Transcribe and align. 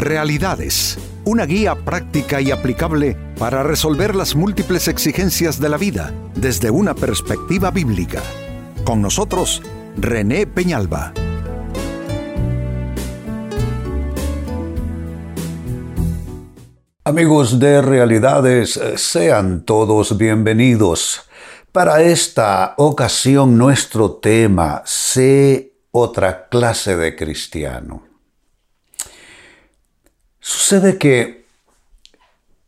Realidades, 0.00 0.96
una 1.26 1.44
guía 1.44 1.74
práctica 1.74 2.40
y 2.40 2.50
aplicable 2.50 3.18
para 3.38 3.62
resolver 3.62 4.16
las 4.16 4.34
múltiples 4.34 4.88
exigencias 4.88 5.60
de 5.60 5.68
la 5.68 5.76
vida 5.76 6.14
desde 6.34 6.70
una 6.70 6.94
perspectiva 6.94 7.70
bíblica. 7.70 8.22
Con 8.82 9.02
nosotros, 9.02 9.60
René 9.98 10.46
Peñalba. 10.46 11.12
Amigos 17.04 17.58
de 17.58 17.82
Realidades, 17.82 18.80
sean 18.96 19.66
todos 19.66 20.16
bienvenidos. 20.16 21.28
Para 21.72 22.00
esta 22.00 22.72
ocasión 22.78 23.58
nuestro 23.58 24.12
tema, 24.12 24.80
sé 24.86 25.74
otra 25.90 26.48
clase 26.48 26.96
de 26.96 27.14
cristiano. 27.14 28.09
Sucede 30.70 30.98
que 30.98 31.46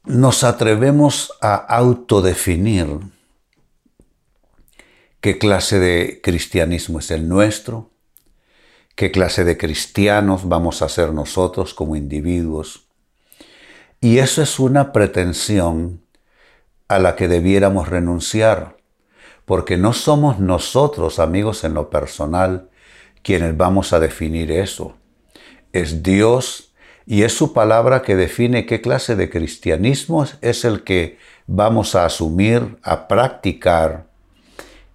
nos 0.02 0.42
atrevemos 0.42 1.34
a 1.40 1.54
autodefinir 1.54 2.98
qué 5.20 5.38
clase 5.38 5.78
de 5.78 6.20
cristianismo 6.20 6.98
es 6.98 7.12
el 7.12 7.28
nuestro, 7.28 7.90
qué 8.96 9.12
clase 9.12 9.44
de 9.44 9.56
cristianos 9.56 10.48
vamos 10.48 10.82
a 10.82 10.88
ser 10.88 11.12
nosotros 11.12 11.74
como 11.74 11.94
individuos. 11.94 12.88
Y 14.00 14.18
eso 14.18 14.42
es 14.42 14.58
una 14.58 14.92
pretensión 14.92 16.02
a 16.88 16.98
la 16.98 17.14
que 17.14 17.28
debiéramos 17.28 17.88
renunciar, 17.88 18.78
porque 19.44 19.76
no 19.76 19.92
somos 19.92 20.40
nosotros, 20.40 21.20
amigos, 21.20 21.62
en 21.62 21.74
lo 21.74 21.88
personal, 21.88 22.68
quienes 23.22 23.56
vamos 23.56 23.92
a 23.92 24.00
definir 24.00 24.50
eso. 24.50 24.96
Es 25.72 26.02
Dios 26.02 26.71
y 27.12 27.24
es 27.24 27.34
su 27.34 27.52
palabra 27.52 28.00
que 28.00 28.16
define 28.16 28.64
qué 28.64 28.80
clase 28.80 29.16
de 29.16 29.28
cristianismo 29.28 30.24
es 30.40 30.64
el 30.64 30.82
que 30.82 31.18
vamos 31.46 31.94
a 31.94 32.06
asumir, 32.06 32.78
a 32.82 33.06
practicar 33.06 34.06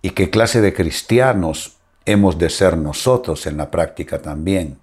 y 0.02 0.10
qué 0.10 0.32
clase 0.32 0.60
de 0.60 0.74
cristianos 0.74 1.78
hemos 2.08 2.40
de 2.40 2.50
ser 2.50 2.76
nosotros 2.76 3.46
en 3.46 3.58
la 3.58 3.70
práctica 3.70 4.20
también. 4.20 4.80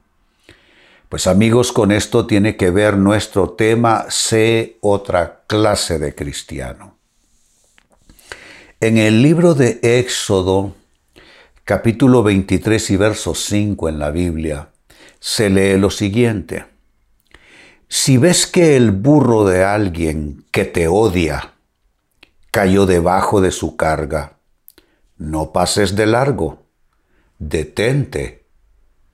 Pues 1.08 1.26
amigos, 1.26 1.72
con 1.72 1.90
esto 1.90 2.24
tiene 2.24 2.56
que 2.56 2.70
ver 2.70 2.96
nuestro 2.96 3.50
tema, 3.50 4.06
sé 4.10 4.78
otra 4.80 5.40
clase 5.48 5.98
de 5.98 6.14
cristiano. 6.14 6.96
En 8.78 8.96
el 8.96 9.22
libro 9.22 9.54
de 9.54 9.80
Éxodo, 9.82 10.76
capítulo 11.64 12.22
23 12.22 12.90
y 12.90 12.96
verso 12.96 13.34
5 13.34 13.88
en 13.88 13.98
la 13.98 14.12
Biblia, 14.12 14.68
se 15.18 15.50
lee 15.50 15.76
lo 15.78 15.90
siguiente. 15.90 16.73
Si 17.88 18.16
ves 18.16 18.46
que 18.46 18.76
el 18.76 18.90
burro 18.90 19.44
de 19.44 19.64
alguien 19.64 20.44
que 20.50 20.64
te 20.64 20.88
odia 20.88 21.54
cayó 22.50 22.86
debajo 22.86 23.40
de 23.40 23.50
su 23.50 23.76
carga, 23.76 24.38
no 25.16 25.52
pases 25.52 25.94
de 25.96 26.06
largo, 26.06 26.64
detente 27.38 28.46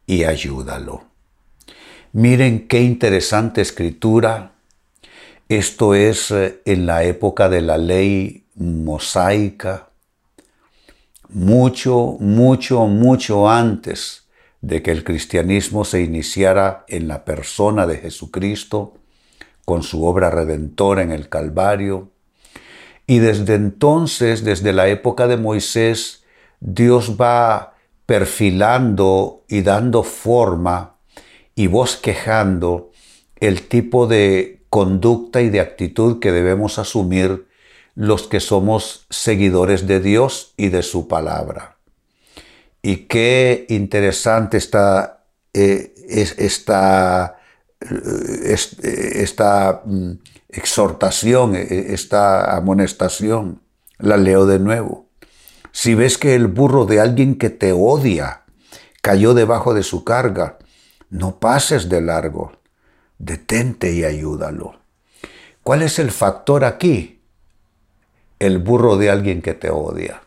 y 0.07 0.25
ayúdalo. 0.25 1.05
Miren 2.13 2.67
qué 2.69 2.81
interesante 2.83 3.61
escritura. 3.61 4.53
Esto 5.49 5.95
es 5.95 6.31
eh, 6.31 6.61
en 6.65 6.87
la 6.87 7.05
época 7.05 7.49
de 7.49 7.61
la 7.61 7.79
ley 7.79 8.47
mosaica, 8.55 9.91
mucho, 11.29 12.17
mucho, 12.19 12.87
mucho 12.87 13.49
antes 13.49 14.20
de 14.61 14.83
que 14.83 14.91
el 14.91 15.05
cristianismo 15.05 15.85
se 15.85 16.03
iniciara 16.03 16.85
en 16.89 17.09
la 17.09 17.25
persona 17.25 17.87
de 17.87 17.99
Jesucristo, 17.99 18.95
con 19.65 19.83
su 19.83 20.05
obra 20.05 20.31
redentora 20.31 21.03
en 21.03 21.13
el 21.13 21.29
Calvario. 21.29 22.11
Y 23.07 23.19
desde 23.19 23.55
entonces, 23.55 24.45
desde 24.45 24.73
la 24.73 24.89
época 24.89 25.27
de 25.27 25.37
Moisés, 25.37 26.25
Dios 26.61 27.17
va 27.21 27.75
perfilando 28.07 29.45
y 29.49 29.63
dando 29.63 30.03
forma 30.03 30.97
y 31.55 31.69
bosquejando 31.69 32.91
el 33.37 33.69
tipo 33.69 34.07
de 34.07 34.63
conducta 34.69 35.41
y 35.41 35.49
de 35.49 35.61
actitud 35.61 36.21
que 36.21 36.33
debemos 36.33 36.79
asumir 36.79 37.47
los 37.95 38.29
que 38.29 38.41
somos 38.41 39.07
seguidores 39.11 39.87
de 39.87 40.01
Dios 40.01 40.55
y 40.57 40.69
de 40.69 40.83
su 40.83 41.09
palabra. 41.09 41.80
Y 42.83 43.07
qué 43.07 43.67
interesante 43.69 44.57
está 44.57 45.25
eh, 45.53 45.95
esta, 46.09 47.39
eh, 47.81 48.57
esta 49.15 49.83
mm, 49.85 50.13
exhortación, 50.49 51.55
esta 51.55 52.57
amonestación. 52.57 53.61
La 53.99 54.17
leo 54.17 54.47
de 54.47 54.59
nuevo. 54.59 55.09
Si 55.73 55.95
ves 55.95 56.17
que 56.17 56.35
el 56.35 56.47
burro 56.47 56.87
de 56.87 57.01
alguien 57.01 57.37
que 57.37 57.51
te 57.51 57.73
odia 57.73 58.45
cayó 59.03 59.35
debajo 59.35 59.75
de 59.75 59.83
su 59.83 60.05
carga, 60.05 60.59
no 61.11 61.39
pases 61.39 61.89
de 61.89 62.01
largo, 62.01 62.53
detente 63.19 63.93
y 63.93 64.05
ayúdalo. 64.05 64.81
¿Cuál 65.63 65.83
es 65.83 65.99
el 65.99 66.11
factor 66.11 66.65
aquí? 66.65 67.21
El 68.39 68.59
burro 68.59 68.97
de 68.97 69.11
alguien 69.11 69.43
que 69.43 69.55
te 69.55 69.71
odia. 69.71 70.23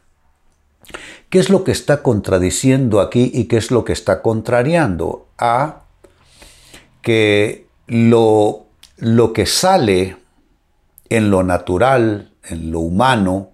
¿Qué 1.33 1.39
es 1.39 1.49
lo 1.49 1.63
que 1.63 1.71
está 1.71 2.03
contradiciendo 2.03 3.01
aquí 3.01 3.31
y 3.33 3.45
qué 3.45 3.57
es 3.57 3.71
lo 3.71 3.83
que 3.83 3.91
está 3.91 4.21
contrariando? 4.21 5.29
A 5.39 5.85
que 7.01 7.65
lo, 7.87 8.67
lo 8.97 9.33
que 9.33 9.47
sale 9.47 10.17
en 11.09 11.31
lo 11.31 11.41
natural, 11.41 12.33
en 12.43 12.69
lo 12.69 12.81
humano, 12.81 13.49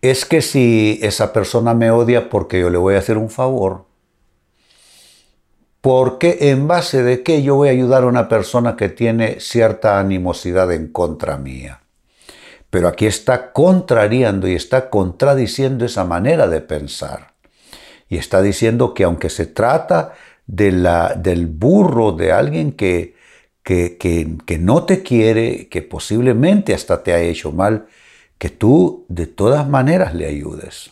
es 0.00 0.24
que 0.24 0.40
si 0.40 0.98
esa 1.02 1.34
persona 1.34 1.74
me 1.74 1.90
odia 1.90 2.30
porque 2.30 2.60
yo 2.60 2.70
le 2.70 2.78
voy 2.78 2.94
a 2.94 3.00
hacer 3.00 3.18
un 3.18 3.28
favor, 3.28 3.84
porque 5.82 6.38
en 6.48 6.66
base 6.66 7.02
de 7.02 7.22
qué 7.22 7.42
yo 7.42 7.56
voy 7.56 7.68
a 7.68 7.72
ayudar 7.72 8.04
a 8.04 8.06
una 8.06 8.26
persona 8.26 8.76
que 8.76 8.88
tiene 8.88 9.38
cierta 9.38 10.00
animosidad 10.00 10.72
en 10.72 10.90
contra 10.90 11.36
mía. 11.36 11.79
Pero 12.70 12.86
aquí 12.86 13.06
está 13.06 13.52
contrariando 13.52 14.46
y 14.46 14.54
está 14.54 14.90
contradiciendo 14.90 15.84
esa 15.84 16.04
manera 16.04 16.46
de 16.46 16.60
pensar. 16.60 17.32
Y 18.08 18.16
está 18.16 18.40
diciendo 18.42 18.94
que 18.94 19.04
aunque 19.04 19.28
se 19.28 19.46
trata 19.46 20.14
de 20.46 20.72
la, 20.72 21.14
del 21.14 21.46
burro 21.46 22.12
de 22.12 22.32
alguien 22.32 22.72
que, 22.72 23.16
que, 23.64 23.98
que, 23.98 24.58
no 24.58 24.84
te 24.84 25.02
quiere, 25.02 25.68
que 25.68 25.82
posiblemente 25.82 26.72
hasta 26.72 27.02
te 27.02 27.12
ha 27.12 27.20
hecho 27.20 27.52
mal, 27.52 27.86
que 28.38 28.48
tú 28.48 29.04
de 29.08 29.26
todas 29.26 29.68
maneras 29.68 30.14
le 30.14 30.26
ayudes. 30.26 30.90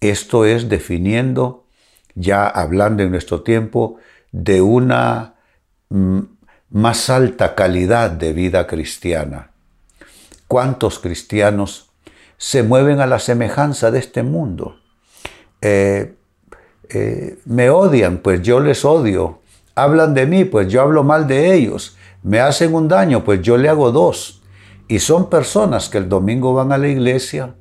Esto 0.00 0.44
es 0.44 0.68
definiendo, 0.68 1.64
ya 2.14 2.46
hablando 2.46 3.02
en 3.02 3.10
nuestro 3.10 3.42
tiempo, 3.42 3.96
de 4.30 4.60
una 4.60 5.34
mm, 5.88 6.20
más 6.70 7.08
alta 7.08 7.54
calidad 7.54 8.10
de 8.10 8.32
vida 8.32 8.66
cristiana 8.66 9.50
¿Cuántos 10.48 10.98
cristianos 10.98 11.90
se 12.38 12.62
mueven 12.62 13.00
a 13.00 13.06
la 13.06 13.18
semejanza 13.18 13.90
de 13.90 13.98
este 13.98 14.22
mundo? 14.22 14.76
Eh, 15.60 16.14
eh, 16.88 17.38
me 17.44 17.68
odian, 17.68 18.18
pues 18.18 18.40
yo 18.42 18.58
les 18.60 18.84
odio. 18.84 19.40
Hablan 19.74 20.14
de 20.14 20.26
mí, 20.26 20.44
pues 20.44 20.68
yo 20.68 20.80
hablo 20.80 21.04
mal 21.04 21.28
de 21.28 21.54
ellos. 21.54 21.96
Me 22.22 22.40
hacen 22.40 22.74
un 22.74 22.88
daño, 22.88 23.24
pues 23.24 23.42
yo 23.42 23.58
le 23.58 23.68
hago 23.68 23.92
dos. 23.92 24.42
Y 24.88 25.00
son 25.00 25.28
personas 25.28 25.90
que 25.90 25.98
el 25.98 26.08
domingo 26.08 26.54
van 26.54 26.72
a 26.72 26.78
la 26.78 26.88
iglesia, 26.88 27.54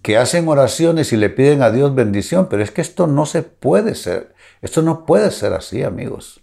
que 0.00 0.16
hacen 0.16 0.48
oraciones 0.48 1.12
y 1.12 1.16
le 1.16 1.28
piden 1.28 1.62
a 1.62 1.70
Dios 1.70 1.94
bendición, 1.94 2.48
pero 2.48 2.62
es 2.62 2.70
que 2.70 2.80
esto 2.80 3.06
no 3.06 3.26
se 3.26 3.42
puede 3.42 3.94
ser. 3.94 4.34
Esto 4.62 4.80
no 4.80 5.04
puede 5.04 5.30
ser 5.30 5.52
así, 5.52 5.82
amigos. 5.82 6.40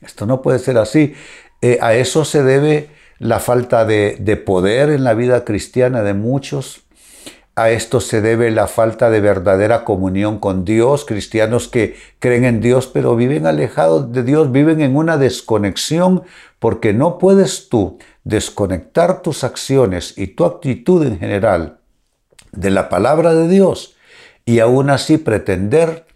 Esto 0.00 0.26
no 0.26 0.42
puede 0.42 0.60
ser 0.60 0.78
así. 0.78 1.14
Eh, 1.60 1.78
a 1.80 1.94
eso 1.94 2.24
se 2.24 2.44
debe 2.44 2.88
la 3.18 3.40
falta 3.40 3.84
de, 3.84 4.42
poder 4.44 4.90
en 4.90 5.04
la 5.04 5.14
vida 5.14 5.44
cristiana 5.44 6.02
de 6.02 6.14
muchos. 6.14 6.82
A 7.56 7.70
esto 7.70 8.00
se 8.00 8.20
debe 8.20 8.52
la 8.52 8.68
falta 8.68 9.10
de 9.10 9.20
verdadera 9.20 9.84
comunión 9.84 10.38
con 10.38 10.64
Dios, 10.64 11.04
cristianos 11.04 11.66
que 11.66 11.96
creen 12.20 12.44
en 12.44 12.60
Dios 12.60 12.86
pero 12.86 13.16
viven 13.16 13.46
alejados 13.46 14.12
de 14.12 14.22
Dios, 14.22 14.52
viven 14.52 14.80
en 14.80 14.94
una 14.94 15.16
desconexión 15.16 16.22
porque 16.60 16.92
no 16.92 17.18
puedes 17.18 17.68
tú 17.68 17.98
desconectar 18.22 19.22
tus 19.22 19.42
acciones 19.42 20.16
y 20.16 20.28
tu 20.28 20.44
actitud 20.44 21.04
en 21.04 21.18
general 21.18 21.80
de 22.52 22.70
la 22.70 22.88
palabra 22.88 23.34
de 23.34 23.48
Dios 23.48 23.96
y 24.44 24.60
aún 24.60 24.88
así 24.88 25.18
pretender 25.18 26.06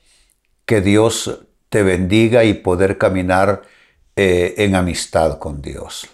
que 0.64 0.80
Dios 0.80 1.40
te 1.70 1.82
bendiga 1.82 2.44
y 2.44 2.54
poder 2.54 2.98
caminar 2.98 3.62
eh, 4.14 4.54
en 4.58 4.76
amistad 4.76 5.38
con 5.38 5.60
Dios. 5.60 6.08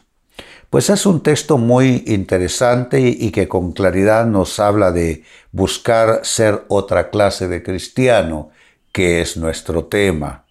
Pues 0.71 0.91
es 0.91 1.07
un 1.07 1.23
texto 1.23 1.57
muy 1.57 2.05
interesante 2.07 3.01
y 3.01 3.31
que 3.31 3.49
con 3.49 3.73
claridad 3.73 4.27
nos 4.27 4.61
habla 4.61 4.93
de 4.93 5.25
buscar 5.51 6.21
ser 6.25 6.67
otra 6.69 7.09
clase 7.09 7.49
de 7.49 7.63
cristiano, 7.63 8.51
que 8.93 9.23
es 9.23 9.39
nuestro 9.39 9.87
tema. 9.87 10.45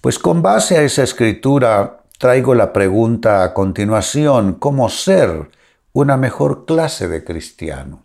Pues 0.00 0.20
con 0.20 0.40
base 0.40 0.76
a 0.76 0.82
esa 0.82 1.02
escritura 1.02 2.04
traigo 2.18 2.54
la 2.54 2.72
pregunta 2.72 3.42
a 3.42 3.52
continuación, 3.54 4.54
¿cómo 4.54 4.88
ser 4.88 5.50
una 5.92 6.16
mejor 6.16 6.64
clase 6.64 7.08
de 7.08 7.24
cristiano? 7.24 8.04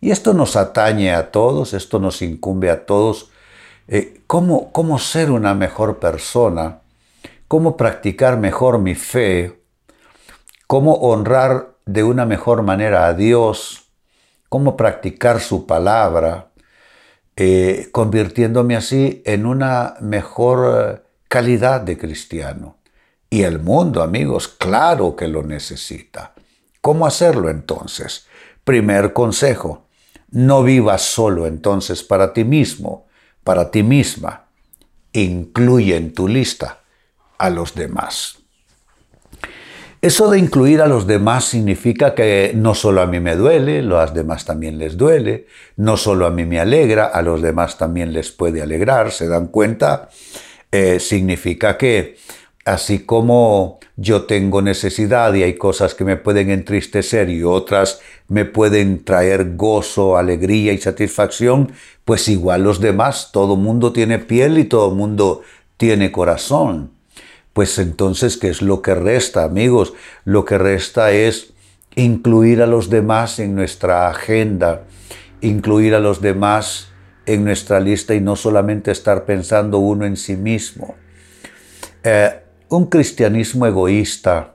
Y 0.00 0.10
esto 0.10 0.34
nos 0.34 0.56
atañe 0.56 1.14
a 1.14 1.30
todos, 1.30 1.74
esto 1.74 2.00
nos 2.00 2.22
incumbe 2.22 2.70
a 2.70 2.86
todos. 2.86 3.30
Eh, 3.86 4.22
¿cómo, 4.26 4.72
¿Cómo 4.72 4.98
ser 4.98 5.30
una 5.30 5.54
mejor 5.54 6.00
persona? 6.00 6.80
¿Cómo 7.46 7.76
practicar 7.76 8.36
mejor 8.36 8.80
mi 8.80 8.96
fe? 8.96 9.57
¿Cómo 10.68 10.96
honrar 10.96 11.78
de 11.86 12.04
una 12.04 12.26
mejor 12.26 12.62
manera 12.62 13.06
a 13.06 13.14
Dios? 13.14 13.86
¿Cómo 14.50 14.76
practicar 14.76 15.40
su 15.40 15.66
palabra? 15.66 16.50
Eh, 17.36 17.88
convirtiéndome 17.90 18.76
así 18.76 19.22
en 19.24 19.46
una 19.46 19.94
mejor 20.02 20.74
eh, 20.76 21.02
calidad 21.26 21.80
de 21.80 21.96
cristiano. 21.96 22.76
Y 23.30 23.44
el 23.44 23.60
mundo, 23.60 24.02
amigos, 24.02 24.46
claro 24.46 25.16
que 25.16 25.26
lo 25.26 25.42
necesita. 25.42 26.34
¿Cómo 26.82 27.06
hacerlo 27.06 27.48
entonces? 27.48 28.26
Primer 28.62 29.14
consejo, 29.14 29.86
no 30.32 30.62
vivas 30.62 31.00
solo 31.00 31.46
entonces 31.46 32.02
para 32.02 32.34
ti 32.34 32.44
mismo, 32.44 33.06
para 33.42 33.70
ti 33.70 33.82
misma. 33.82 34.48
Incluye 35.14 35.96
en 35.96 36.12
tu 36.12 36.28
lista 36.28 36.80
a 37.38 37.48
los 37.48 37.74
demás. 37.74 38.38
Eso 40.00 40.30
de 40.30 40.38
incluir 40.38 40.80
a 40.80 40.86
los 40.86 41.08
demás 41.08 41.44
significa 41.44 42.14
que 42.14 42.52
no 42.54 42.76
solo 42.76 43.00
a 43.00 43.06
mí 43.06 43.18
me 43.18 43.34
duele, 43.34 43.80
a 43.80 43.82
los 43.82 44.14
demás 44.14 44.44
también 44.44 44.78
les 44.78 44.96
duele, 44.96 45.46
no 45.76 45.96
solo 45.96 46.26
a 46.26 46.30
mí 46.30 46.44
me 46.44 46.60
alegra, 46.60 47.06
a 47.06 47.20
los 47.20 47.42
demás 47.42 47.78
también 47.78 48.12
les 48.12 48.30
puede 48.30 48.62
alegrar, 48.62 49.10
¿se 49.10 49.26
dan 49.26 49.48
cuenta? 49.48 50.08
Eh, 50.70 51.00
significa 51.00 51.76
que 51.76 52.16
así 52.64 53.00
como 53.00 53.80
yo 53.96 54.22
tengo 54.26 54.62
necesidad 54.62 55.34
y 55.34 55.42
hay 55.42 55.54
cosas 55.54 55.94
que 55.96 56.04
me 56.04 56.16
pueden 56.16 56.50
entristecer 56.50 57.28
y 57.28 57.42
otras 57.42 58.00
me 58.28 58.44
pueden 58.44 59.02
traer 59.02 59.56
gozo, 59.56 60.16
alegría 60.16 60.72
y 60.72 60.78
satisfacción, 60.78 61.72
pues 62.04 62.28
igual 62.28 62.62
los 62.62 62.80
demás, 62.80 63.30
todo 63.32 63.56
mundo 63.56 63.92
tiene 63.92 64.20
piel 64.20 64.58
y 64.58 64.64
todo 64.64 64.92
mundo 64.92 65.42
tiene 65.76 66.12
corazón. 66.12 66.97
Pues 67.58 67.76
entonces, 67.80 68.36
¿qué 68.36 68.50
es 68.50 68.62
lo 68.62 68.82
que 68.82 68.94
resta, 68.94 69.42
amigos? 69.42 69.92
Lo 70.24 70.44
que 70.44 70.58
resta 70.58 71.10
es 71.10 71.54
incluir 71.96 72.62
a 72.62 72.68
los 72.68 72.88
demás 72.88 73.40
en 73.40 73.56
nuestra 73.56 74.08
agenda, 74.08 74.84
incluir 75.40 75.96
a 75.96 75.98
los 75.98 76.20
demás 76.20 76.92
en 77.26 77.44
nuestra 77.44 77.80
lista 77.80 78.14
y 78.14 78.20
no 78.20 78.36
solamente 78.36 78.92
estar 78.92 79.24
pensando 79.24 79.80
uno 79.80 80.06
en 80.06 80.16
sí 80.16 80.36
mismo. 80.36 80.94
Eh, 82.04 82.30
un 82.68 82.86
cristianismo 82.86 83.66
egoísta, 83.66 84.54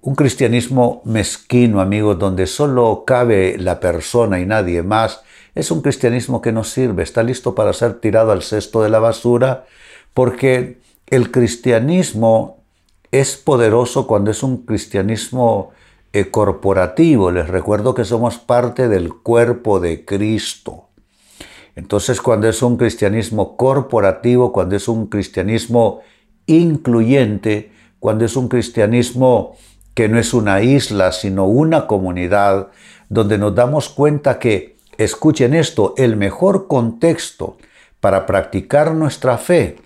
un 0.00 0.16
cristianismo 0.16 1.02
mezquino, 1.04 1.80
amigos, 1.80 2.18
donde 2.18 2.48
solo 2.48 3.04
cabe 3.06 3.56
la 3.56 3.78
persona 3.78 4.40
y 4.40 4.46
nadie 4.46 4.82
más, 4.82 5.22
es 5.54 5.70
un 5.70 5.80
cristianismo 5.80 6.42
que 6.42 6.50
no 6.50 6.64
sirve, 6.64 7.04
está 7.04 7.22
listo 7.22 7.54
para 7.54 7.72
ser 7.72 8.00
tirado 8.00 8.32
al 8.32 8.42
cesto 8.42 8.82
de 8.82 8.88
la 8.88 8.98
basura, 8.98 9.66
porque 10.12 10.84
el 11.08 11.30
cristianismo 11.30 12.64
es 13.12 13.36
poderoso 13.36 14.06
cuando 14.06 14.30
es 14.30 14.42
un 14.42 14.64
cristianismo 14.66 15.70
eh, 16.12 16.30
corporativo. 16.30 17.30
Les 17.30 17.48
recuerdo 17.48 17.94
que 17.94 18.04
somos 18.04 18.38
parte 18.38 18.88
del 18.88 19.14
cuerpo 19.14 19.78
de 19.78 20.04
Cristo. 20.04 20.88
Entonces, 21.76 22.20
cuando 22.20 22.48
es 22.48 22.62
un 22.62 22.76
cristianismo 22.76 23.56
corporativo, 23.56 24.52
cuando 24.52 24.76
es 24.76 24.88
un 24.88 25.06
cristianismo 25.06 26.00
incluyente, 26.46 27.70
cuando 28.00 28.24
es 28.24 28.34
un 28.36 28.48
cristianismo 28.48 29.56
que 29.94 30.08
no 30.08 30.18
es 30.18 30.34
una 30.34 30.62
isla, 30.62 31.12
sino 31.12 31.46
una 31.46 31.86
comunidad, 31.86 32.68
donde 33.08 33.38
nos 33.38 33.54
damos 33.54 33.88
cuenta 33.88 34.38
que, 34.38 34.76
escuchen 34.98 35.54
esto, 35.54 35.94
el 35.98 36.16
mejor 36.16 36.66
contexto 36.66 37.58
para 38.00 38.24
practicar 38.24 38.94
nuestra 38.94 39.36
fe 39.36 39.76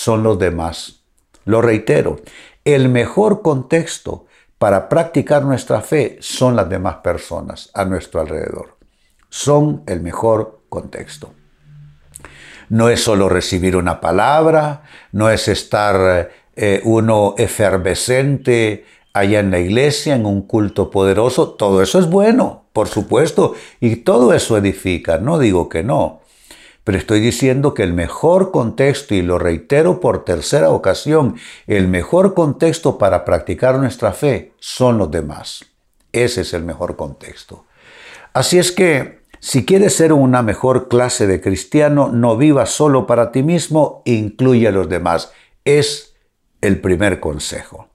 son 0.00 0.22
los 0.22 0.38
demás. 0.38 1.02
Lo 1.44 1.60
reitero, 1.60 2.20
el 2.64 2.88
mejor 2.88 3.42
contexto 3.42 4.24
para 4.56 4.88
practicar 4.88 5.44
nuestra 5.44 5.82
fe 5.82 6.16
son 6.20 6.56
las 6.56 6.70
demás 6.70 6.96
personas 6.96 7.70
a 7.74 7.84
nuestro 7.84 8.22
alrededor. 8.22 8.78
Son 9.28 9.82
el 9.86 10.00
mejor 10.00 10.60
contexto. 10.70 11.34
No 12.70 12.88
es 12.88 13.04
solo 13.04 13.28
recibir 13.28 13.76
una 13.76 14.00
palabra, 14.00 14.84
no 15.12 15.28
es 15.28 15.48
estar 15.48 16.30
eh, 16.56 16.80
uno 16.84 17.34
efervescente 17.36 18.86
allá 19.12 19.40
en 19.40 19.50
la 19.50 19.58
iglesia, 19.58 20.14
en 20.14 20.24
un 20.24 20.42
culto 20.42 20.90
poderoso. 20.90 21.50
Todo 21.50 21.82
eso 21.82 21.98
es 21.98 22.08
bueno, 22.08 22.64
por 22.72 22.88
supuesto, 22.88 23.54
y 23.80 23.96
todo 23.96 24.32
eso 24.32 24.56
edifica, 24.56 25.18
no 25.18 25.38
digo 25.38 25.68
que 25.68 25.82
no. 25.82 26.19
Pero 26.90 26.98
estoy 26.98 27.20
diciendo 27.20 27.72
que 27.72 27.84
el 27.84 27.92
mejor 27.92 28.50
contexto, 28.50 29.14
y 29.14 29.22
lo 29.22 29.38
reitero 29.38 30.00
por 30.00 30.24
tercera 30.24 30.70
ocasión, 30.70 31.36
el 31.68 31.86
mejor 31.86 32.34
contexto 32.34 32.98
para 32.98 33.24
practicar 33.24 33.78
nuestra 33.78 34.12
fe 34.12 34.54
son 34.58 34.98
los 34.98 35.08
demás. 35.08 35.64
Ese 36.10 36.40
es 36.40 36.52
el 36.52 36.64
mejor 36.64 36.96
contexto. 36.96 37.64
Así 38.32 38.58
es 38.58 38.72
que 38.72 39.20
si 39.38 39.64
quieres 39.64 39.94
ser 39.94 40.12
una 40.12 40.42
mejor 40.42 40.88
clase 40.88 41.28
de 41.28 41.40
cristiano, 41.40 42.10
no 42.12 42.36
vivas 42.36 42.70
solo 42.70 43.06
para 43.06 43.30
ti 43.30 43.44
mismo, 43.44 44.02
incluye 44.04 44.66
a 44.66 44.72
los 44.72 44.88
demás. 44.88 45.30
Es 45.64 46.16
el 46.60 46.80
primer 46.80 47.20
consejo. 47.20 47.86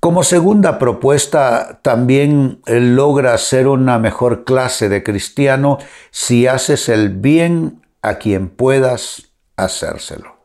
Como 0.00 0.22
segunda 0.22 0.78
propuesta, 0.78 1.80
también 1.80 2.60
logra 2.66 3.38
ser 3.38 3.66
una 3.66 3.98
mejor 3.98 4.44
clase 4.44 4.90
de 4.90 5.02
cristiano 5.02 5.78
si 6.10 6.46
haces 6.46 6.90
el 6.90 7.08
bien 7.08 7.80
a 8.06 8.18
quien 8.18 8.48
puedas 8.48 9.32
hacérselo. 9.56 10.36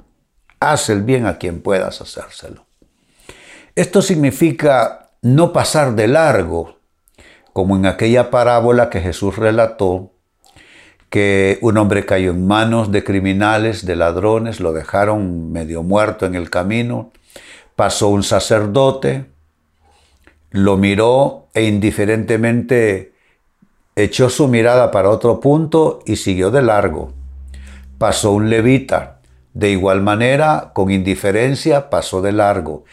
Haz 0.60 0.90
el 0.90 1.04
bien 1.04 1.28
a 1.28 1.38
quien 1.38 1.62
puedas 1.62 2.02
hacérselo. 2.02 2.66
Esto 3.76 4.02
significa 4.02 5.12
no 5.22 5.54
pasar 5.54 5.94
de 5.94 6.08
largo 6.08 6.80
como 7.54 7.76
en 7.76 7.86
aquella 7.86 8.32
parábola 8.32 8.90
que 8.90 9.00
Jesús 9.00 9.36
relató, 9.36 10.12
que 11.12 11.60
un 11.62 11.78
hombre 11.78 12.04
cayó 12.04 12.32
en 12.32 12.48
manos 12.48 12.92
de 12.92 13.04
criminales, 13.04 13.86
de 13.86 13.96
ladrones, 13.96 14.60
lo 14.60 14.74
dejaron 14.74 15.52
medio 15.52 15.84
muerto 15.84 16.26
en 16.26 16.34
el 16.34 16.50
camino, 16.50 17.12
pasó 17.76 18.08
un 18.08 18.24
sacerdote, 18.24 19.26
lo 20.50 20.78
miró 20.78 21.48
e 21.54 21.66
indiferentemente 21.66 23.14
echó 23.96 24.30
su 24.30 24.48
mirada 24.48 24.90
para 24.90 25.12
otro 25.12 25.40
punto 25.40 26.00
y 26.08 26.16
siguió 26.16 26.50
de 26.50 26.64
largo. 26.64 27.21
Pasó 28.02 28.32
un 28.32 28.50
levita, 28.50 29.20
de 29.54 29.70
igual 29.70 30.02
manera, 30.02 30.72
con 30.74 30.90
indiferencia, 30.90 31.92
pasó 31.92 32.24
de 32.24 32.32
largo. 32.32 32.84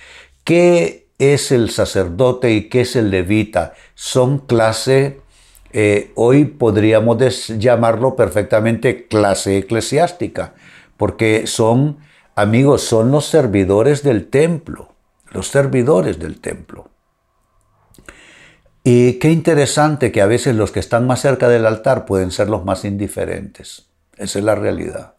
¿Qué 0.45 1.09
es 1.19 1.51
el 1.51 1.71
sacerdote 1.71 2.53
y 2.53 2.69
qué 2.69 2.83
es 2.83 2.95
el 2.95 3.11
levita. 3.11 3.75
Son 3.95 4.39
clase, 4.39 5.21
eh, 5.73 6.13
hoy 6.15 6.45
podríamos 6.45 7.49
llamarlo 7.59 8.17
perfectamente 8.17 9.09
clase 9.09 9.59
eclesiástica, 9.59 10.55
porque 10.99 11.47
son, 11.47 11.99
amigos, 12.37 12.83
son 12.83 13.11
los 13.11 13.27
servidores 13.27 14.03
del 14.03 14.29
templo, 14.29 14.95
los 15.33 15.49
servidores 15.49 16.19
del 16.19 16.39
templo. 16.41 16.91
Y 18.85 19.15
qué 19.15 19.31
interesante 19.31 20.13
que 20.13 20.21
a 20.21 20.27
veces 20.27 20.55
los 20.55 20.71
que 20.71 20.81
están 20.81 21.07
más 21.07 21.21
cerca 21.21 21.49
del 21.49 21.65
altar 21.65 22.07
pueden 22.07 22.31
ser 22.31 22.49
los 22.51 22.65
más 22.65 22.85
indiferentes. 22.85 23.88
Esa 24.19 24.39
es 24.39 24.45
la 24.45 24.55
realidad. 24.55 25.15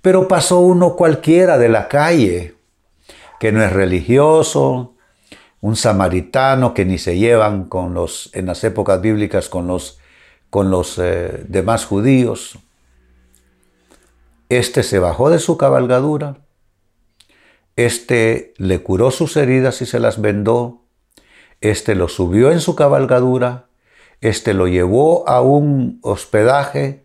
Pero 0.00 0.26
pasó 0.28 0.58
uno 0.58 0.96
cualquiera 0.96 1.56
de 1.58 1.68
la 1.68 1.88
calle, 1.88 2.56
que 3.38 3.52
no 3.52 3.62
es 3.62 3.72
religioso, 3.72 4.94
un 5.60 5.76
samaritano 5.76 6.74
que 6.74 6.84
ni 6.84 6.98
se 6.98 7.16
llevan 7.16 7.64
con 7.68 7.94
los, 7.94 8.30
en 8.34 8.46
las 8.46 8.64
épocas 8.64 9.00
bíblicas 9.00 9.48
con 9.48 9.68
los, 9.68 10.00
con 10.50 10.70
los 10.70 10.98
eh, 10.98 11.44
demás 11.46 11.84
judíos. 11.84 12.58
Este 14.48 14.82
se 14.82 14.98
bajó 14.98 15.30
de 15.30 15.38
su 15.38 15.56
cabalgadura, 15.56 16.38
este 17.76 18.52
le 18.58 18.82
curó 18.82 19.12
sus 19.12 19.36
heridas 19.36 19.80
y 19.82 19.86
se 19.86 20.00
las 20.00 20.20
vendó, 20.20 20.82
este 21.60 21.94
lo 21.94 22.08
subió 22.08 22.50
en 22.50 22.60
su 22.60 22.74
cabalgadura, 22.74 23.66
este 24.20 24.54
lo 24.54 24.66
llevó 24.66 25.28
a 25.28 25.40
un 25.40 26.00
hospedaje 26.02 27.01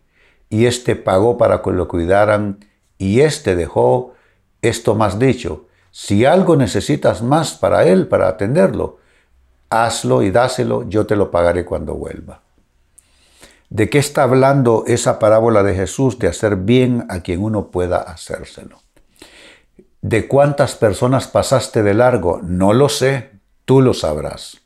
y 0.49 0.65
este 0.65 0.95
pagó 0.95 1.37
para 1.37 1.61
que 1.61 1.71
lo 1.71 1.87
cuidaran 1.87 2.65
y 2.97 3.21
este 3.21 3.55
dejó 3.55 4.13
esto 4.61 4.95
más 4.95 5.19
dicho, 5.19 5.67
si 5.91 6.25
algo 6.25 6.55
necesitas 6.55 7.21
más 7.21 7.53
para 7.55 7.85
él, 7.85 8.07
para 8.07 8.27
atenderlo, 8.27 8.97
hazlo 9.69 10.21
y 10.23 10.31
dáselo, 10.31 10.87
yo 10.87 11.05
te 11.05 11.15
lo 11.15 11.31
pagaré 11.31 11.65
cuando 11.65 11.95
vuelva. 11.95 12.41
¿De 13.69 13.89
qué 13.89 13.97
está 13.97 14.23
hablando 14.23 14.83
esa 14.87 15.19
parábola 15.19 15.61
de 15.63 15.75
Jesús 15.75 16.19
de 16.19 16.27
hacer 16.27 16.55
bien 16.55 17.05
a 17.09 17.19
quien 17.19 17.43
uno 17.43 17.67
pueda 17.67 17.97
hacérselo? 17.97 18.79
¿De 20.01 20.27
cuántas 20.27 20.75
personas 20.75 21.27
pasaste 21.27 21.83
de 21.83 21.93
largo? 21.93 22.39
No 22.43 22.71
lo 22.71 22.87
sé, 22.87 23.31
tú 23.65 23.81
lo 23.81 23.93
sabrás. 23.93 24.61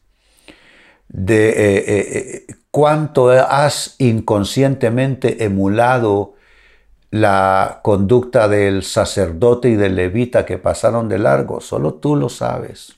De 1.13 1.49
eh, 1.49 1.77
eh, 1.77 2.45
eh, 2.47 2.55
cuánto 2.71 3.29
has 3.31 3.95
inconscientemente 3.97 5.43
emulado 5.43 6.35
la 7.09 7.81
conducta 7.83 8.47
del 8.47 8.83
sacerdote 8.83 9.69
y 9.69 9.75
del 9.75 9.95
levita 9.95 10.45
que 10.45 10.57
pasaron 10.57 11.09
de 11.09 11.19
largo, 11.19 11.59
solo 11.59 11.95
tú 11.95 12.15
lo 12.15 12.29
sabes. 12.29 12.95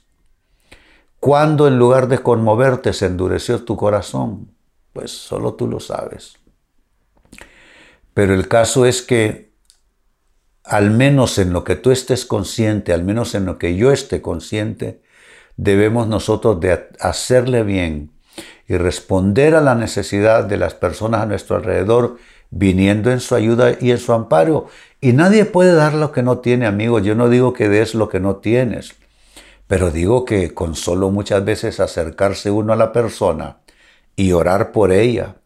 ¿Cuándo 1.18 1.66
en 1.66 1.78
lugar 1.78 2.06
de 2.06 2.20
conmoverte 2.20 2.92
se 2.92 3.06
endureció 3.06 3.64
tu 3.64 3.76
corazón? 3.76 4.54
Pues 4.92 5.10
solo 5.10 5.54
tú 5.54 5.66
lo 5.66 5.80
sabes. 5.80 6.36
Pero 8.12 8.34
el 8.34 8.46
caso 8.46 8.86
es 8.86 9.02
que 9.02 9.52
al 10.62 10.90
menos 10.90 11.38
en 11.38 11.52
lo 11.52 11.64
que 11.64 11.76
tú 11.76 11.90
estés 11.90 12.24
consciente, 12.24 12.92
al 12.92 13.04
menos 13.04 13.34
en 13.34 13.44
lo 13.44 13.58
que 13.58 13.76
yo 13.76 13.90
esté 13.90 14.22
consciente, 14.22 15.02
debemos 15.56 16.08
nosotros 16.08 16.60
de 16.60 16.88
hacerle 17.00 17.62
bien 17.62 18.10
y 18.66 18.76
responder 18.76 19.54
a 19.54 19.60
la 19.60 19.74
necesidad 19.74 20.44
de 20.44 20.56
las 20.56 20.74
personas 20.74 21.22
a 21.22 21.26
nuestro 21.26 21.56
alrededor 21.56 22.16
viniendo 22.50 23.10
en 23.10 23.20
su 23.20 23.34
ayuda 23.34 23.76
y 23.80 23.90
en 23.90 23.98
su 23.98 24.12
amparo. 24.12 24.68
Y 25.00 25.12
nadie 25.12 25.44
puede 25.44 25.74
dar 25.74 25.94
lo 25.94 26.12
que 26.12 26.22
no 26.22 26.38
tiene, 26.38 26.66
amigos. 26.66 27.02
Yo 27.02 27.14
no 27.14 27.28
digo 27.28 27.52
que 27.52 27.68
des 27.68 27.94
lo 27.94 28.08
que 28.08 28.20
no 28.20 28.36
tienes, 28.36 28.94
pero 29.66 29.90
digo 29.90 30.24
que 30.24 30.54
con 30.54 30.74
solo 30.74 31.10
muchas 31.10 31.44
veces 31.44 31.80
acercarse 31.80 32.50
uno 32.50 32.72
a 32.72 32.76
la 32.76 32.92
persona 32.92 33.58
y 34.16 34.32
orar 34.32 34.72
por 34.72 34.92
ella 34.92 35.36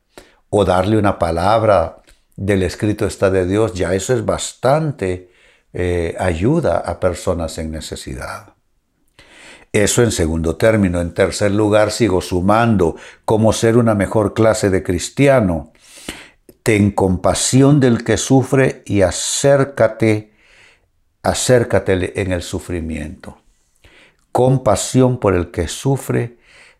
o 0.51 0.65
darle 0.65 0.99
una 0.99 1.19
palabra 1.19 2.03
del 2.37 2.63
escrito 2.63 3.07
está 3.07 3.31
de 3.31 3.47
Dios, 3.47 3.75
ya 3.75 3.95
eso 3.95 4.15
es 4.15 4.25
bastante 4.25 5.31
eh, 5.73 6.15
ayuda 6.19 6.79
a 6.79 7.01
personas 7.01 7.59
en 7.59 7.73
necesidad. 7.73 8.55
Eso 9.73 10.03
en 10.03 10.13
segundo 10.13 10.57
término. 10.57 11.01
En 11.01 11.15
tercer 11.15 11.53
lugar, 11.53 11.91
sigo 11.91 12.21
sumando 12.21 12.97
cómo 13.25 13.53
ser 13.53 13.77
una 13.77 13.95
mejor 13.95 14.35
clase 14.35 14.71
de 14.71 14.83
cristiano 14.83 15.73
ten 16.69 16.91
compasión 16.91 17.81
del 17.81 18.05
que 18.05 18.19
sufre 18.19 18.83
y 18.85 19.01
acércate, 19.01 20.35
acércate 21.23 22.21
en 22.21 22.31
el 22.31 22.43
sufrimiento. 22.43 23.39
Compasión 24.33 25.19
por 25.19 25.35
el 25.35 25.51
que 25.51 25.67
sufre 25.67 26.37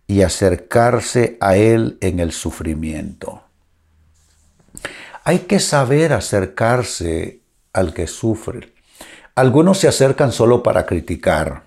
y 0.07 0.21
acercarse 0.21 1.39
a 1.41 1.57
él 1.57 1.97
en 2.03 2.21
el 2.21 2.33
sufrimiento. 2.33 3.45
Hay 5.25 5.39
que 5.39 5.59
saber 5.59 6.13
acercarse 6.13 7.41
al 7.73 7.95
que 7.95 8.07
sufre. 8.07 8.75
Algunos 9.35 9.79
se 9.79 9.89
acercan 9.89 10.33
solo 10.33 10.63
para 10.63 10.85
criticar, 10.85 11.63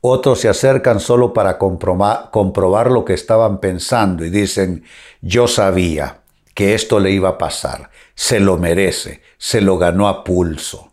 otros 0.00 0.40
se 0.40 0.48
acercan 0.48 1.00
solo 1.00 1.32
para 1.32 1.58
comprobar, 1.58 2.90
lo 2.90 3.04
que 3.04 3.14
estaban 3.14 3.58
pensando 3.58 4.24
y 4.24 4.30
dicen, 4.30 4.84
yo 5.20 5.46
sabía, 5.46 6.18
que 6.54 6.74
esto 6.74 7.00
le 7.00 7.10
iba 7.10 7.30
a 7.30 7.38
pasar. 7.38 7.90
Se 8.14 8.40
lo 8.40 8.58
merece, 8.58 9.22
se 9.38 9.60
lo 9.60 9.78
ganó 9.78 10.08
a 10.08 10.24
pulso. 10.24 10.92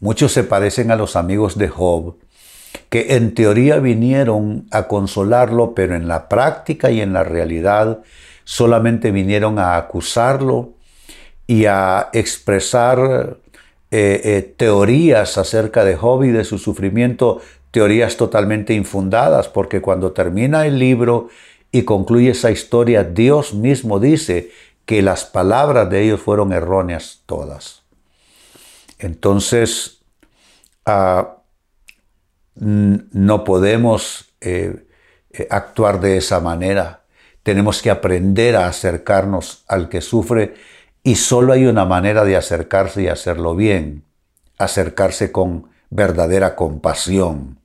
Muchos 0.00 0.32
se 0.32 0.44
parecen 0.44 0.90
a 0.90 0.96
los 0.96 1.16
amigos 1.16 1.56
de 1.56 1.68
Job, 1.68 2.16
que 2.88 3.14
en 3.16 3.34
teoría 3.34 3.78
vinieron 3.78 4.66
a 4.70 4.88
consolarlo, 4.88 5.74
pero 5.74 5.94
en 5.94 6.08
la 6.08 6.28
práctica 6.28 6.90
y 6.90 7.00
en 7.00 7.12
la 7.12 7.24
realidad 7.24 8.00
solamente 8.44 9.10
vinieron 9.10 9.58
a 9.58 9.76
acusarlo 9.76 10.74
y 11.46 11.66
a 11.66 12.10
expresar 12.12 13.38
eh, 13.90 14.20
eh, 14.24 14.54
teorías 14.56 15.36
acerca 15.36 15.84
de 15.84 15.96
Job 15.96 16.24
y 16.24 16.30
de 16.30 16.44
su 16.44 16.58
sufrimiento, 16.58 17.40
teorías 17.70 18.16
totalmente 18.16 18.74
infundadas, 18.74 19.48
porque 19.48 19.80
cuando 19.80 20.12
termina 20.12 20.66
el 20.66 20.78
libro 20.78 21.28
y 21.72 21.82
concluye 21.82 22.30
esa 22.30 22.50
historia, 22.50 23.04
Dios 23.04 23.54
mismo 23.54 24.00
dice 24.00 24.50
que 24.86 25.02
las 25.02 25.24
palabras 25.24 25.88
de 25.88 26.02
ellos 26.02 26.20
fueron 26.20 26.52
erróneas 26.52 27.22
todas. 27.26 27.82
Entonces, 28.98 30.00
ah, 30.84 31.36
no 32.56 33.44
podemos 33.44 34.32
eh, 34.40 34.84
eh, 35.32 35.46
actuar 35.48 36.00
de 36.00 36.16
esa 36.16 36.40
manera. 36.40 37.04
Tenemos 37.44 37.80
que 37.80 37.90
aprender 37.90 38.56
a 38.56 38.66
acercarnos 38.66 39.64
al 39.68 39.88
que 39.88 40.00
sufre 40.00 40.54
y 41.02 41.14
solo 41.14 41.52
hay 41.52 41.66
una 41.66 41.84
manera 41.84 42.24
de 42.24 42.36
acercarse 42.36 43.02
y 43.02 43.08
hacerlo 43.08 43.54
bien. 43.54 44.02
Acercarse 44.58 45.32
con 45.32 45.70
verdadera 45.88 46.56
compasión, 46.56 47.59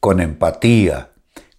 con 0.00 0.20
empatía, 0.20 1.10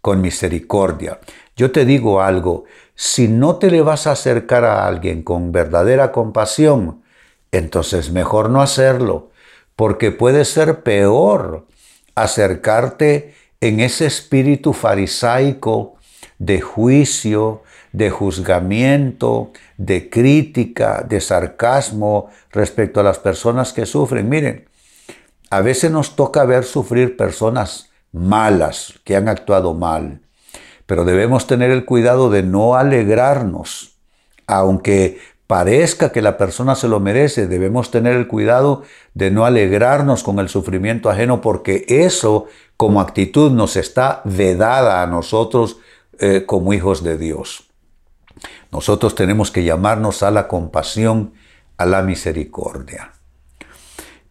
con 0.02 0.22
misericordia. 0.22 1.20
Yo 1.56 1.72
te 1.72 1.86
digo 1.86 2.22
algo, 2.22 2.66
si 2.96 3.28
no 3.28 3.58
te 3.58 3.72
le 3.72 3.82
vas 3.82 4.08
a 4.08 4.12
acercar 4.12 4.66
a 4.66 4.88
alguien 4.88 5.24
con 5.24 5.52
verdadera 5.52 6.12
compasión, 6.12 7.04
entonces 7.52 8.12
mejor 8.12 8.50
no 8.50 8.62
hacerlo, 8.62 9.32
porque 9.76 10.12
puede 10.12 10.46
ser 10.46 10.84
peor 10.84 11.66
acercarte 12.16 13.34
en 13.62 13.80
ese 13.80 14.06
espíritu 14.06 14.74
farisaico 14.74 15.96
de 16.38 16.62
juicio, 16.62 17.64
de 17.92 18.10
juzgamiento, 18.10 19.52
de 19.78 20.10
crítica, 20.10 21.06
de 21.08 21.20
sarcasmo 21.22 22.30
respecto 22.52 23.00
a 23.00 23.04
las 23.04 23.20
personas 23.20 23.74
que 23.74 23.86
sufren. 23.86 24.30
Miren, 24.30 24.68
a 25.50 25.62
veces 25.62 25.92
nos 25.92 26.16
toca 26.16 26.46
ver 26.46 26.64
sufrir 26.64 27.18
personas 27.18 27.89
malas, 28.12 29.00
que 29.04 29.16
han 29.16 29.28
actuado 29.28 29.74
mal 29.74 30.22
pero 30.90 31.06
debemos 31.06 31.46
tener 31.46 31.70
el 31.70 31.86
cuidado 31.86 32.32
de 32.32 32.42
no 32.42 32.74
alegrarnos, 32.74 34.00
aunque 34.48 35.20
parezca 35.46 36.12
que 36.12 36.24
la 36.24 36.36
persona 36.36 36.74
se 36.74 36.88
lo 36.88 37.00
merece, 37.00 37.46
debemos 37.46 37.92
tener 37.92 38.16
el 38.16 38.28
cuidado 38.28 38.82
de 39.14 39.30
no 39.30 39.46
alegrarnos 39.46 40.24
con 40.24 40.40
el 40.40 40.50
sufrimiento 40.50 41.12
ajeno, 41.12 41.42
porque 41.42 41.86
eso 41.88 42.48
como 42.76 43.02
actitud 43.02 43.52
nos 43.52 43.76
está 43.76 44.24
vedada 44.26 45.04
a 45.04 45.06
nosotros 45.06 45.78
eh, 46.18 46.46
como 46.48 46.74
hijos 46.74 47.04
de 47.04 47.20
Dios. 47.20 47.70
Nosotros 48.72 49.14
tenemos 49.14 49.52
que 49.52 49.64
llamarnos 49.64 50.24
a 50.24 50.32
la 50.32 50.48
compasión, 50.48 51.34
a 51.78 51.86
la 51.86 52.02
misericordia. 52.02 53.12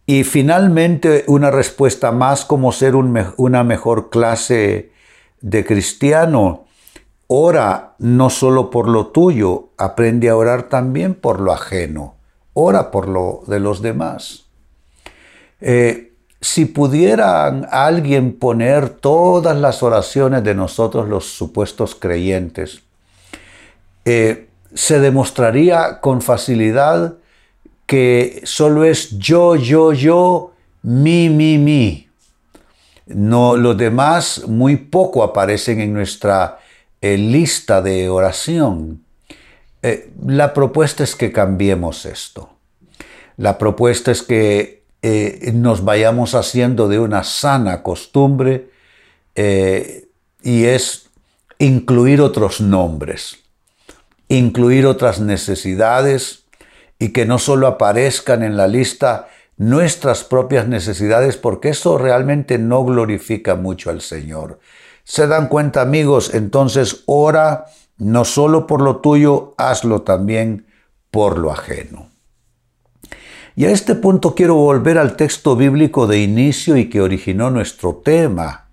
Y 0.09 0.23
finalmente 0.23 1.23
una 1.27 1.51
respuesta 1.51 2.11
más 2.11 2.43
como 2.43 2.71
ser 2.71 2.95
una 2.95 3.63
mejor 3.63 4.09
clase 4.09 4.91
de 5.39 5.63
cristiano, 5.63 6.65
ora 7.27 7.93
no 7.99 8.31
solo 8.31 8.71
por 8.71 8.87
lo 8.87 9.09
tuyo, 9.09 9.69
aprende 9.77 10.29
a 10.29 10.35
orar 10.35 10.63
también 10.63 11.13
por 11.13 11.39
lo 11.39 11.51
ajeno. 11.51 12.15
Ora 12.53 12.89
por 12.89 13.07
lo 13.07 13.43
de 13.45 13.59
los 13.59 13.83
demás. 13.83 14.47
Eh, 15.61 16.13
si 16.41 16.65
pudieran 16.65 17.67
alguien 17.69 18.39
poner 18.39 18.89
todas 18.89 19.55
las 19.57 19.83
oraciones 19.83 20.43
de 20.43 20.55
nosotros 20.55 21.07
los 21.07 21.25
supuestos 21.25 21.93
creyentes, 21.93 22.81
eh, 24.05 24.49
se 24.73 24.99
demostraría 24.99 25.99
con 26.01 26.23
facilidad 26.23 27.18
que 27.89 28.41
solo 28.43 28.85
es 28.85 29.17
yo, 29.17 29.55
yo, 29.55 29.93
yo, 29.93 30.53
mi, 30.83 31.27
mi, 31.27 31.57
mi. 31.57 32.07
No, 33.07 33.57
los 33.57 33.75
demás 33.79 34.43
muy 34.47 34.75
poco 34.75 35.23
aparecen 35.23 35.81
en 35.81 35.91
nuestra 35.91 36.59
eh, 37.01 37.17
lista 37.17 37.81
de 37.81 38.07
oración. 38.07 39.03
Eh, 39.81 40.11
la 40.23 40.53
propuesta 40.53 41.03
es 41.03 41.15
que 41.15 41.31
cambiemos 41.31 42.05
esto. 42.05 42.51
La 43.37 43.57
propuesta 43.57 44.11
es 44.11 44.21
que 44.21 44.83
eh, 45.01 45.49
nos 45.55 45.83
vayamos 45.83 46.35
haciendo 46.35 46.89
de 46.89 46.99
una 46.99 47.23
sana 47.23 47.81
costumbre 47.81 48.69
y 49.35 50.65
es 50.65 51.09
incluir 51.57 52.21
otros 52.21 52.61
nombres, 52.61 53.37
incluir 54.27 54.85
otras 54.85 55.19
necesidades 55.19 56.43
y 56.99 57.09
que 57.09 57.25
no 57.25 57.39
solo 57.39 57.65
aparezcan 57.65 58.43
en 58.43 58.57
la 58.57 58.67
lista 58.67 59.29
nuestras 59.57 60.23
propias 60.23 60.67
necesidades 60.67 61.37
porque 61.37 61.69
eso 61.69 61.97
realmente 61.97 62.57
no 62.57 62.83
glorifica 62.83 63.55
mucho 63.55 63.89
al 63.89 64.01
Señor. 64.01 64.59
¿Se 65.05 65.25
dan 65.25 65.47
cuenta 65.47 65.81
amigos? 65.81 66.33
Entonces 66.33 67.03
ora 67.05 67.65
no 67.97 68.25
solo 68.25 68.67
por 68.67 68.81
lo 68.81 68.97
tuyo, 68.97 69.55
hazlo 69.57 70.03
también 70.03 70.67
por 71.11 71.37
lo 71.37 71.51
ajeno. 71.51 72.09
Y 73.55 73.65
a 73.65 73.71
este 73.71 73.95
punto 73.95 74.35
quiero 74.35 74.55
volver 74.55 74.97
al 74.97 75.17
texto 75.17 75.55
bíblico 75.55 76.07
de 76.07 76.19
inicio 76.19 76.77
y 76.77 76.89
que 76.89 77.01
originó 77.01 77.49
nuestro 77.49 77.95
tema. 77.95 78.67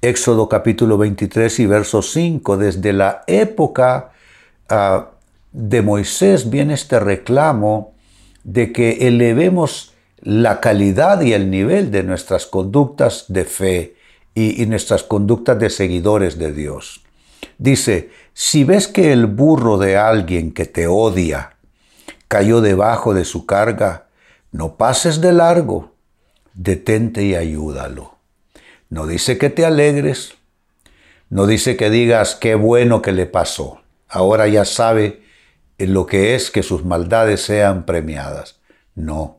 Éxodo 0.00 0.48
capítulo 0.48 0.96
23 0.96 1.58
y 1.58 1.66
verso 1.66 2.02
5. 2.02 2.56
Desde 2.56 2.92
la 2.92 3.24
época 3.26 4.12
ah, 4.68 5.10
de 5.52 5.82
Moisés 5.82 6.50
viene 6.50 6.74
este 6.74 7.00
reclamo 7.00 7.94
de 8.44 8.72
que 8.72 9.08
elevemos 9.08 9.94
la 10.20 10.60
calidad 10.60 11.20
y 11.20 11.32
el 11.32 11.50
nivel 11.50 11.90
de 11.90 12.02
nuestras 12.02 12.46
conductas 12.46 13.26
de 13.28 13.44
fe 13.44 13.96
y, 14.34 14.64
nuestras 14.66 15.02
conductas 15.02 15.58
de 15.58 15.70
seguidores 15.70 16.38
de 16.38 16.52
Dios. 16.52 17.02
Dice, 17.56 18.10
si 18.34 18.64
ves 18.64 18.88
que 18.88 19.12
el 19.12 19.26
burro 19.26 19.78
de 19.78 19.96
alguien 19.96 20.52
que 20.52 20.64
te 20.64 20.86
odia 20.86 21.56
cayó 22.28 22.60
debajo 22.60 23.14
de 23.14 23.24
su 23.24 23.46
carga, 23.46 24.06
no 24.52 24.76
pases 24.76 25.20
de 25.20 25.32
largo, 25.32 25.92
detente 26.54 27.24
y 27.24 27.34
ayúdalo. 27.34 28.16
No 28.90 29.06
dice 29.06 29.38
que 29.38 29.50
te 29.50 29.64
alegres, 29.64 30.34
no 31.30 31.46
dice 31.46 31.76
que 31.76 31.90
digas 31.90 32.34
qué 32.34 32.54
bueno 32.54 33.02
que 33.02 33.12
le 33.12 33.26
pasó. 33.26 33.80
Ahora 34.08 34.48
ya 34.48 34.64
sabe 34.64 35.22
lo 35.78 36.06
que 36.06 36.34
es 36.34 36.50
que 36.50 36.62
sus 36.62 36.84
maldades 36.84 37.42
sean 37.42 37.86
premiadas. 37.86 38.60
No, 38.94 39.38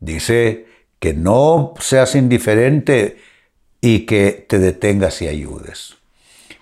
dice 0.00 0.66
que 0.98 1.14
no 1.14 1.74
seas 1.80 2.14
indiferente 2.14 3.18
y 3.80 4.00
que 4.00 4.46
te 4.48 4.58
detengas 4.58 5.22
y 5.22 5.28
ayudes. 5.28 5.96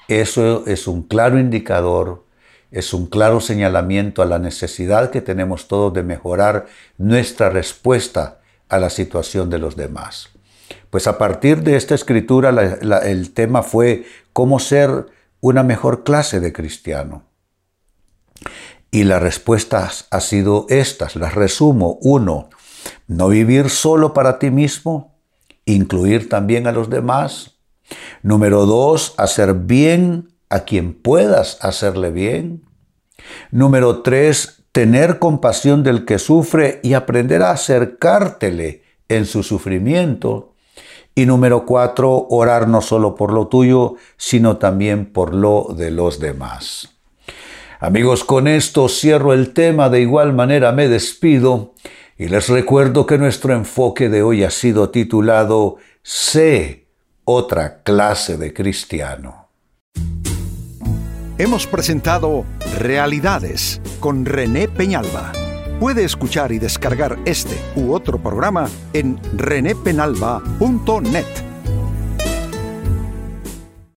Eso 0.09 0.65
es 0.67 0.87
un 0.87 1.03
claro 1.03 1.39
indicador, 1.39 2.25
es 2.71 2.95
un 2.95 3.07
claro 3.07 3.41
señalamiento 3.41 4.23
a 4.23 4.27
la 4.27 4.39
necesidad 4.39 5.11
que 5.11 5.21
tenemos 5.21 5.67
todos 5.67 5.93
de 5.95 6.03
mejorar 6.03 6.67
nuestra 6.99 7.51
respuesta 7.51 8.41
a 8.69 8.79
la 8.79 8.91
situación 8.91 9.51
de 9.51 9.59
los 9.59 9.77
demás. 9.77 10.29
Pues 10.91 11.07
a 11.07 11.19
partir 11.19 11.63
de 11.63 11.77
esta 11.77 11.95
escritura 11.95 12.51
el 13.05 13.33
tema 13.33 13.63
fue 13.63 14.05
cómo 14.33 14.59
ser 14.59 15.07
una 15.41 15.63
mejor 15.63 16.05
clase 16.05 16.41
de 16.41 16.53
cristiano. 16.53 17.25
Y 18.97 19.05
las 19.05 19.21
respuestas 19.21 20.07
han 20.11 20.23
sido 20.23 20.65
estas, 20.71 21.17
las 21.17 21.35
resumo. 21.35 21.99
Uno, 22.01 22.49
no 23.07 23.29
vivir 23.29 23.69
solo 23.69 24.15
para 24.15 24.39
ti 24.39 24.51
mismo, 24.51 25.21
incluir 25.67 26.31
también 26.31 26.67
a 26.67 26.73
los 26.73 26.89
demás. 26.89 27.59
Número 28.23 28.65
dos, 28.65 29.13
hacer 29.19 29.53
bien 29.53 30.29
a 30.49 30.61
quien 30.61 30.95
puedas 30.95 31.59
hacerle 31.61 32.11
bien. 32.11 32.65
Número 33.51 34.01
tres, 34.01 34.65
tener 34.73 35.19
compasión 35.19 35.83
del 35.83 36.07
que 36.07 36.19
sufre 36.19 36.81
y 36.83 36.95
aprender 36.95 37.43
a 37.43 37.51
acercártele 37.51 38.83
en 39.11 39.27
su 39.27 39.43
sufrimiento. 39.43 40.55
Y 41.15 41.27
número 41.27 41.67
cuatro, 41.67 42.29
orar 42.31 42.67
no 42.67 42.81
solo 42.81 43.15
por 43.15 43.31
lo 43.31 43.49
tuyo, 43.49 43.97
sino 44.17 44.57
también 44.57 45.13
por 45.13 45.35
lo 45.35 45.75
de 45.77 45.91
los 45.91 46.19
demás. 46.19 46.96
Amigos, 47.79 48.25
con 48.25 48.49
esto 48.49 48.89
cierro 48.89 49.33
el 49.33 49.53
tema, 49.53 49.91
de 49.91 50.01
igual 50.01 50.33
manera 50.33 50.73
me 50.73 50.89
despido 50.89 51.75
y 52.17 52.29
les 52.29 52.49
recuerdo 52.49 53.07
que 53.07 53.19
nuestro 53.19 53.55
enfoque 53.55 54.09
de 54.09 54.23
hoy 54.23 54.45
ha 54.45 54.51
sido 54.51 54.91
titulado 54.91 55.77
Sé 56.03 56.87
otra 57.25 57.83
clase 57.83 58.39
de 58.39 58.55
cristiano. 58.55 59.49
Hemos 61.39 61.67
presentado 61.67 62.47
Realidades 62.79 63.83
con 64.01 64.25
René 64.25 64.69
Peñalba. 64.69 65.33
Puede 65.79 66.05
escuchar 66.05 66.53
y 66.53 66.59
descargar 66.59 67.19
este 67.27 67.59
u 67.75 67.93
otro 67.93 68.23
programa 68.23 68.71
en 68.95 69.21
renépenalba.net. 69.37 71.46